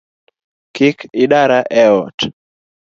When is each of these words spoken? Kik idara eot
Kik 0.75 0.97
idara 1.23 1.59
eot 1.85 2.17